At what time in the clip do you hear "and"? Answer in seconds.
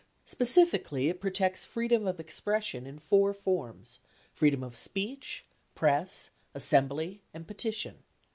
7.35-7.47